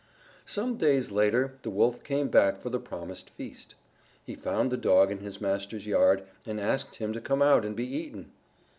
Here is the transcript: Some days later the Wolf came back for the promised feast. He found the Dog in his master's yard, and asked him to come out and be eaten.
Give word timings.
Some 0.47 0.77
days 0.77 1.11
later 1.11 1.59
the 1.61 1.69
Wolf 1.69 2.03
came 2.03 2.29
back 2.29 2.59
for 2.59 2.71
the 2.71 2.79
promised 2.79 3.29
feast. 3.29 3.75
He 4.25 4.33
found 4.33 4.71
the 4.71 4.75
Dog 4.75 5.11
in 5.11 5.19
his 5.19 5.39
master's 5.39 5.85
yard, 5.85 6.23
and 6.43 6.59
asked 6.59 6.95
him 6.95 7.13
to 7.13 7.21
come 7.21 7.43
out 7.43 7.63
and 7.63 7.75
be 7.75 7.85
eaten. 7.85 8.31